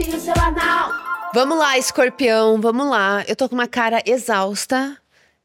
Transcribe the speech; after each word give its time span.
Seu 0.00 0.32
anal. 0.42 0.92
Vamos 1.34 1.58
lá, 1.58 1.76
escorpião, 1.76 2.58
vamos 2.58 2.88
lá. 2.88 3.22
Eu 3.28 3.36
tô 3.36 3.48
com 3.48 3.54
uma 3.54 3.68
cara 3.68 4.02
exausta, 4.06 4.96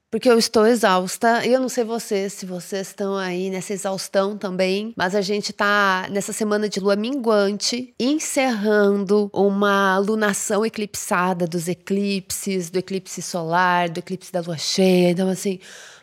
porque 0.09 0.29
eu 0.29 0.38
estou 0.39 0.66
exausta. 0.66 1.46
E 1.46 1.52
eu 1.52 1.59
não 1.59 1.68
sei 1.68 1.84
vocês, 1.84 2.31
se 2.34 2.46
vocês 2.46 2.88
estão 2.88 3.18
aí 3.18 3.49
nessa 3.49 3.73
exaustão 3.73 4.38
também, 4.38 4.94
mas 4.95 5.13
a 5.13 5.20
gente 5.20 5.52
tá 5.52 6.07
nessa 6.09 6.31
semana 6.31 6.70
de 6.70 6.80
lua 6.80 6.95
minguante, 6.95 7.94
encerrando 7.99 9.30
uma 9.34 9.98
lunação 9.98 10.66
eclipsada 10.66 11.45
dos 11.45 11.67
eclipses, 11.67 12.70
do 12.70 12.80
eclipse 12.80 13.22
solar, 13.22 13.90
do 13.90 13.99
eclipse 13.99 14.31
da 14.31 14.40
lua 14.40 14.58
cheia. 14.58 15.12
Então, 15.12 15.30
assim. 15.30 15.59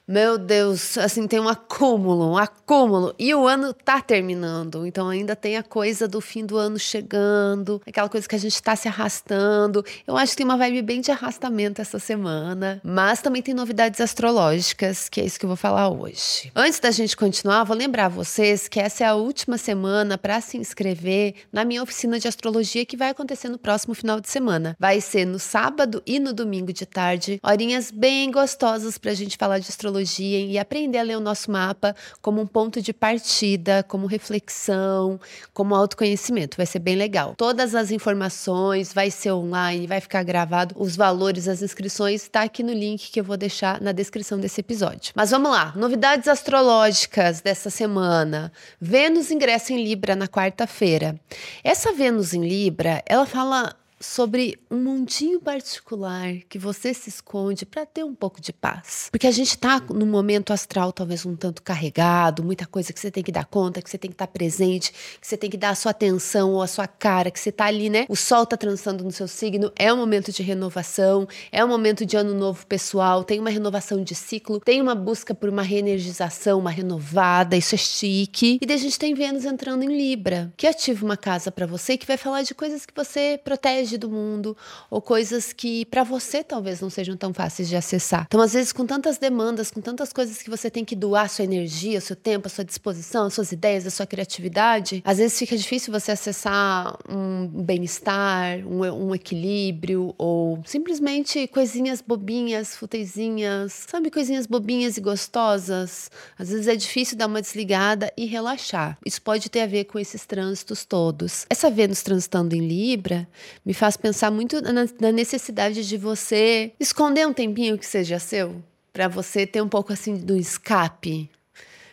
Meu 0.06 0.36
Deus, 0.36 0.98
assim, 0.98 1.28
tem 1.28 1.38
um 1.38 1.48
acúmulo, 1.48 2.32
um 2.32 2.36
acúmulo. 2.36 3.14
E 3.18 3.32
o 3.34 3.46
ano 3.46 3.72
tá 3.72 4.00
terminando, 4.00 4.84
então 4.84 5.08
ainda 5.08 5.36
tem 5.36 5.56
a 5.56 5.62
coisa 5.62 6.08
do 6.08 6.20
fim 6.20 6.44
do 6.44 6.56
ano 6.56 6.76
chegando, 6.76 7.80
aquela 7.86 8.08
coisa 8.08 8.28
que 8.28 8.34
a 8.34 8.38
gente 8.38 8.60
tá 8.60 8.74
se 8.74 8.88
arrastando. 8.88 9.84
Eu 10.04 10.16
acho 10.16 10.32
que 10.32 10.38
tem 10.38 10.44
uma 10.44 10.56
vibe 10.56 10.82
bem 10.82 11.00
de 11.00 11.12
arrastamento 11.12 11.80
essa 11.80 12.00
semana, 12.00 12.80
mas 12.82 13.22
também 13.22 13.40
tem 13.40 13.54
novidades 13.54 14.00
astrológicas, 14.00 15.08
que 15.08 15.20
é 15.20 15.24
isso 15.24 15.38
que 15.38 15.46
eu 15.46 15.48
vou 15.48 15.56
falar 15.56 15.88
hoje. 15.88 16.50
Antes 16.54 16.80
da 16.80 16.90
gente 16.90 17.16
continuar, 17.16 17.62
vou 17.62 17.76
lembrar 17.76 18.08
vocês 18.08 18.66
que 18.66 18.80
essa 18.80 19.04
é 19.04 19.06
a 19.06 19.14
última 19.14 19.56
semana 19.56 20.18
para 20.18 20.40
se 20.40 20.56
inscrever 20.56 21.36
na 21.52 21.64
minha 21.64 21.82
oficina 21.82 22.18
de 22.18 22.26
astrologia 22.26 22.84
que 22.84 22.96
vai 22.96 23.10
acontecer 23.10 23.48
no 23.48 23.58
próximo 23.58 23.94
final 23.94 24.20
de 24.20 24.28
semana. 24.28 24.76
Vai 24.80 25.00
ser 25.00 25.24
no 25.24 25.38
sábado 25.38 26.02
e 26.04 26.18
no 26.18 26.32
domingo 26.32 26.72
de 26.72 26.86
tarde, 26.86 27.38
horinhas 27.40 27.92
bem 27.92 28.32
gostosas 28.32 28.98
pra 28.98 29.14
gente 29.14 29.36
falar 29.36 29.60
de 29.60 29.68
astrologia 29.68 30.01
astrologia 30.02 30.40
e 30.40 30.58
aprender 30.58 30.98
a 30.98 31.02
ler 31.02 31.16
o 31.16 31.20
nosso 31.20 31.50
mapa 31.50 31.94
como 32.20 32.40
um 32.40 32.46
ponto 32.46 32.82
de 32.82 32.92
partida, 32.92 33.82
como 33.88 34.06
reflexão, 34.06 35.18
como 35.54 35.74
autoconhecimento. 35.74 36.56
Vai 36.56 36.66
ser 36.66 36.80
bem 36.80 36.96
legal. 36.96 37.34
Todas 37.36 37.74
as 37.74 37.90
informações 37.90 38.92
vai 38.92 39.10
ser 39.10 39.32
online, 39.32 39.86
vai 39.86 40.00
ficar 40.00 40.22
gravado. 40.22 40.74
Os 40.78 40.96
valores, 40.96 41.48
as 41.48 41.62
inscrições 41.62 42.22
está 42.22 42.42
aqui 42.42 42.62
no 42.62 42.72
link 42.72 43.10
que 43.10 43.20
eu 43.20 43.24
vou 43.24 43.36
deixar 43.36 43.80
na 43.80 43.92
descrição 43.92 44.38
desse 44.38 44.60
episódio. 44.60 45.12
Mas 45.14 45.30
vamos 45.30 45.50
lá, 45.50 45.72
novidades 45.76 46.28
astrológicas 46.28 47.40
dessa 47.40 47.70
semana. 47.70 48.52
Vênus 48.80 49.30
ingressa 49.30 49.72
em 49.72 49.82
Libra 49.82 50.14
na 50.14 50.28
quarta-feira. 50.28 51.18
Essa 51.64 51.92
Vênus 51.92 52.34
em 52.34 52.46
Libra, 52.46 53.02
ela 53.06 53.26
fala 53.26 53.74
sobre 54.02 54.58
um 54.70 54.78
mundinho 54.78 55.40
particular 55.40 56.34
que 56.48 56.58
você 56.58 56.92
se 56.92 57.08
esconde 57.08 57.64
para 57.64 57.86
ter 57.86 58.04
um 58.04 58.14
pouco 58.14 58.40
de 58.40 58.52
paz. 58.52 59.08
Porque 59.10 59.26
a 59.26 59.30
gente 59.30 59.56
tá 59.56 59.80
num 59.90 60.06
momento 60.06 60.52
astral 60.52 60.92
talvez 60.92 61.24
um 61.24 61.36
tanto 61.36 61.62
carregado, 61.62 62.42
muita 62.42 62.66
coisa 62.66 62.92
que 62.92 63.00
você 63.00 63.10
tem 63.10 63.22
que 63.22 63.32
dar 63.32 63.44
conta, 63.44 63.80
que 63.80 63.88
você 63.88 63.96
tem 63.96 64.10
que 64.10 64.14
estar 64.14 64.26
tá 64.26 64.32
presente, 64.32 64.92
que 65.20 65.26
você 65.26 65.36
tem 65.36 65.48
que 65.48 65.56
dar 65.56 65.70
a 65.70 65.74
sua 65.74 65.92
atenção 65.92 66.52
ou 66.52 66.62
a 66.62 66.66
sua 66.66 66.86
cara, 66.86 67.30
que 67.30 67.38
você 67.38 67.52
tá 67.52 67.66
ali, 67.66 67.88
né? 67.88 68.06
O 68.08 68.16
sol 68.16 68.44
tá 68.44 68.56
transitando 68.56 69.04
no 69.04 69.12
seu 69.12 69.28
signo, 69.28 69.72
é 69.76 69.92
um 69.92 69.96
momento 69.96 70.32
de 70.32 70.42
renovação, 70.42 71.26
é 71.50 71.64
um 71.64 71.68
momento 71.68 72.04
de 72.04 72.16
ano 72.16 72.34
novo 72.34 72.66
pessoal, 72.66 73.22
tem 73.22 73.38
uma 73.38 73.50
renovação 73.50 74.02
de 74.02 74.14
ciclo, 74.14 74.60
tem 74.60 74.82
uma 74.82 74.94
busca 74.94 75.34
por 75.34 75.48
uma 75.48 75.62
reenergização, 75.62 76.58
uma 76.58 76.70
renovada, 76.70 77.56
isso 77.56 77.74
é 77.74 77.78
chique. 77.78 78.58
E 78.60 78.66
daí 78.66 78.76
a 78.76 78.80
gente 78.80 78.98
tem 78.98 79.14
Vênus 79.14 79.44
entrando 79.44 79.84
em 79.84 79.96
Libra, 79.96 80.52
que 80.56 80.66
ativa 80.66 81.04
uma 81.04 81.16
casa 81.16 81.52
para 81.52 81.66
você 81.66 81.96
que 81.96 82.06
vai 82.06 82.16
falar 82.16 82.42
de 82.42 82.54
coisas 82.54 82.84
que 82.84 82.94
você 82.94 83.38
protege 83.42 83.91
do 83.98 84.08
mundo 84.08 84.56
ou 84.90 85.00
coisas 85.00 85.52
que 85.52 85.84
para 85.86 86.04
você 86.04 86.42
talvez 86.42 86.80
não 86.80 86.90
sejam 86.90 87.16
tão 87.16 87.32
fáceis 87.32 87.68
de 87.68 87.76
acessar. 87.76 88.24
Então, 88.26 88.40
às 88.40 88.52
vezes, 88.52 88.72
com 88.72 88.86
tantas 88.86 89.18
demandas, 89.18 89.70
com 89.70 89.80
tantas 89.80 90.12
coisas 90.12 90.42
que 90.42 90.50
você 90.50 90.70
tem 90.70 90.84
que 90.84 90.96
doar 90.96 91.28
sua 91.28 91.44
energia, 91.44 92.00
seu 92.00 92.16
tempo, 92.16 92.46
a 92.46 92.50
sua 92.50 92.64
disposição, 92.64 93.26
as 93.26 93.34
suas 93.34 93.52
ideias, 93.52 93.86
a 93.86 93.90
sua 93.90 94.06
criatividade, 94.06 95.02
às 95.04 95.18
vezes 95.18 95.38
fica 95.38 95.56
difícil 95.56 95.92
você 95.92 96.12
acessar 96.12 96.96
um 97.08 97.46
bem-estar, 97.46 98.58
um, 98.66 98.80
um 99.08 99.14
equilíbrio 99.14 100.14
ou 100.18 100.62
simplesmente 100.64 101.46
coisinhas 101.48 102.00
bobinhas, 102.00 102.76
futezinhas, 102.76 103.86
sabe, 103.88 104.10
coisinhas 104.10 104.46
bobinhas 104.46 104.96
e 104.96 105.00
gostosas. 105.00 106.10
Às 106.38 106.50
vezes 106.50 106.68
é 106.68 106.76
difícil 106.76 107.16
dar 107.16 107.26
uma 107.26 107.40
desligada 107.40 108.12
e 108.16 108.26
relaxar. 108.26 108.98
Isso 109.04 109.20
pode 109.20 109.48
ter 109.48 109.60
a 109.60 109.66
ver 109.66 109.84
com 109.84 109.98
esses 109.98 110.24
trânsitos 110.26 110.84
todos. 110.84 111.46
Essa 111.48 111.70
Vênus 111.70 112.02
transitando 112.02 112.54
em 112.54 112.66
Libra 112.66 113.28
me 113.64 113.74
faz 113.82 113.96
pensar 113.96 114.30
muito 114.30 114.62
na, 114.62 114.86
na 115.00 115.10
necessidade 115.10 115.84
de 115.84 115.96
você 115.96 116.72
esconder 116.78 117.26
um 117.26 117.32
tempinho 117.32 117.76
que 117.76 117.84
seja 117.84 118.16
seu, 118.20 118.62
para 118.92 119.08
você 119.08 119.44
ter 119.44 119.60
um 119.60 119.68
pouco 119.68 119.92
assim 119.92 120.14
do 120.14 120.36
escape, 120.36 121.28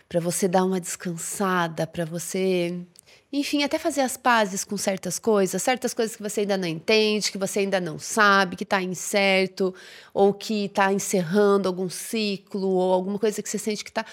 para 0.07 0.19
você 0.19 0.47
dar 0.47 0.65
uma 0.65 0.79
descansada, 0.79 1.87
para 1.87 2.05
você 2.05 2.79
enfim, 3.33 3.63
até 3.63 3.79
fazer 3.79 4.01
as 4.01 4.17
pazes 4.17 4.63
com 4.63 4.77
certas 4.77 5.17
coisas, 5.17 5.63
certas 5.63 5.91
coisas 5.91 6.15
que 6.15 6.21
você 6.21 6.41
ainda 6.41 6.57
não 6.57 6.67
entende, 6.67 7.31
que 7.31 7.37
você 7.39 7.59
ainda 7.59 7.79
não 7.79 7.97
sabe, 7.97 8.55
que 8.55 8.63
está 8.63 8.83
incerto, 8.83 9.73
ou 10.13 10.31
que 10.31 10.65
está 10.65 10.93
encerrando 10.93 11.67
algum 11.67 11.89
ciclo, 11.89 12.67
ou 12.67 12.93
alguma 12.93 13.17
coisa 13.17 13.41
que 13.41 13.49
você 13.49 13.57
sente 13.57 13.83
que 13.83 13.89
está 13.89 14.05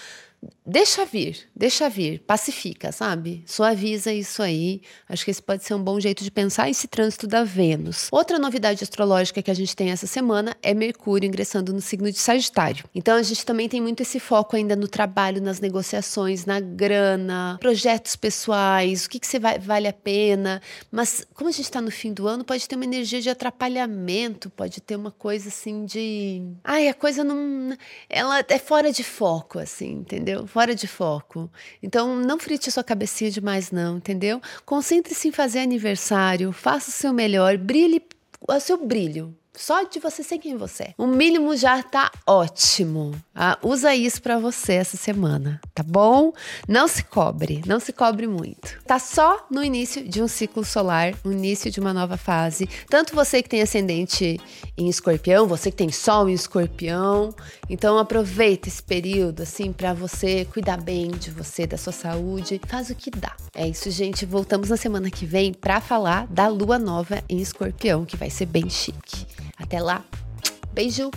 Deixa 0.69 1.05
vir, 1.05 1.47
deixa 1.55 1.89
vir, 1.89 2.19
pacifica, 2.19 2.91
sabe? 2.91 3.41
Suaviza 3.45 4.13
isso 4.13 4.43
aí. 4.43 4.81
Acho 5.07 5.23
que 5.23 5.31
esse 5.31 5.41
pode 5.41 5.63
ser 5.63 5.73
um 5.73 5.81
bom 5.81 5.97
jeito 5.97 6.25
de 6.25 6.29
pensar 6.29 6.69
esse 6.69 6.87
trânsito 6.89 7.25
da 7.25 7.43
Vênus. 7.43 8.09
Outra 8.11 8.37
novidade 8.37 8.83
astrológica 8.83 9.41
que 9.41 9.49
a 9.49 9.53
gente 9.53 9.73
tem 9.73 9.91
essa 9.91 10.05
semana 10.05 10.55
é 10.61 10.73
Mercúrio 10.73 11.25
ingressando 11.25 11.71
no 11.73 11.79
signo 11.79 12.11
de 12.11 12.19
Sagitário. 12.19 12.83
Então 12.93 13.15
a 13.15 13.23
gente 13.23 13.45
também 13.45 13.69
tem 13.69 13.79
muito 13.79 14.01
esse 14.01 14.19
foco 14.19 14.57
ainda 14.57 14.75
no 14.75 14.89
trabalho, 14.89 15.41
nas 15.41 15.61
negociações, 15.61 16.45
na 16.45 16.59
grana, 16.59 17.57
projetos 17.61 18.17
pessoais, 18.17 19.05
o 19.05 19.09
que, 19.09 19.19
que 19.19 19.27
você 19.27 19.39
vai, 19.39 19.57
vale 19.57 19.87
a 19.87 19.93
pena. 19.93 20.61
Mas 20.91 21.25
como 21.33 21.49
a 21.49 21.53
gente 21.53 21.65
está 21.65 21.79
no 21.79 21.89
fim 21.89 22.11
do 22.11 22.27
ano, 22.27 22.43
pode 22.43 22.67
ter 22.67 22.75
uma 22.75 22.85
energia 22.85 23.21
de 23.21 23.29
atrapalhamento, 23.29 24.49
pode 24.49 24.81
ter 24.81 24.97
uma 24.97 25.11
coisa 25.11 25.47
assim 25.47 25.85
de. 25.85 26.43
Ai, 26.61 26.89
a 26.89 26.93
coisa 26.93 27.23
não. 27.23 27.75
Ela 28.09 28.43
é 28.49 28.59
fora 28.59 28.91
de 28.91 29.03
foco, 29.03 29.59
assim, 29.59 29.91
entendeu? 29.91 30.26
Entendeu? 30.27 30.45
Fora 30.45 30.75
de 30.75 30.87
foco. 30.87 31.49
Então, 31.81 32.17
não 32.17 32.37
frite 32.37 32.69
sua 32.69 32.83
cabecinha 32.83 33.31
demais, 33.31 33.71
não, 33.71 33.97
entendeu? 33.97 34.41
Concentre-se 34.65 35.29
em 35.29 35.31
fazer 35.31 35.59
aniversário, 35.59 36.51
faça 36.51 36.89
o 36.89 36.93
seu 36.93 37.13
melhor, 37.13 37.57
brilhe 37.57 38.01
o 38.47 38.59
seu 38.59 38.85
brilho. 38.85 39.33
Só 39.57 39.83
de 39.83 39.99
você 39.99 40.21
ser 40.21 40.37
quem 40.37 40.55
você 40.55 40.83
é. 40.83 40.93
O 40.97 41.07
mínimo 41.07 41.57
já 41.57 41.81
tá 41.81 42.11
ótimo. 42.27 43.11
Ah, 43.33 43.57
usa 43.63 43.95
isso 43.95 44.21
para 44.21 44.37
você 44.37 44.73
essa 44.73 44.95
semana, 44.95 45.59
tá 45.73 45.81
bom? 45.81 46.31
Não 46.67 46.87
se 46.87 47.03
cobre, 47.03 47.63
não 47.65 47.79
se 47.79 47.91
cobre 47.91 48.27
muito. 48.27 48.79
Tá 48.85 48.99
só 48.99 49.47
no 49.49 49.63
início 49.63 50.07
de 50.07 50.21
um 50.21 50.27
ciclo 50.27 50.63
solar, 50.63 51.15
no 51.23 51.31
início 51.31 51.71
de 51.71 51.79
uma 51.79 51.91
nova 51.91 52.17
fase. 52.17 52.69
Tanto 52.87 53.15
você 53.15 53.41
que 53.41 53.49
tem 53.49 53.63
ascendente 53.63 54.39
em 54.77 54.87
escorpião, 54.87 55.47
você 55.47 55.71
que 55.71 55.77
tem 55.77 55.91
sol 55.91 56.29
em 56.29 56.33
escorpião. 56.33 57.33
Então 57.67 57.97
aproveita 57.97 58.69
esse 58.69 58.83
período 58.83 59.41
assim 59.41 59.73
para 59.73 59.91
você 59.91 60.45
cuidar 60.45 60.77
bem 60.77 61.09
de 61.09 61.31
você, 61.31 61.65
da 61.65 61.77
sua 61.77 61.93
saúde. 61.93 62.61
Faz 62.67 62.91
o 62.91 62.95
que 62.95 63.09
dá. 63.09 63.35
É 63.55 63.67
isso, 63.67 63.89
gente. 63.89 64.23
Voltamos 64.23 64.69
na 64.69 64.77
semana 64.77 65.09
que 65.09 65.25
vem 65.25 65.51
para 65.51 65.81
falar 65.81 66.27
da 66.27 66.47
lua 66.47 66.77
nova 66.77 67.23
em 67.27 67.39
escorpião, 67.39 68.05
que 68.05 68.15
vai 68.15 68.29
ser 68.29 68.45
bem 68.45 68.69
chique. 68.69 69.25
Até 69.57 69.79
lá. 69.81 70.03
Beijo! 70.73 71.11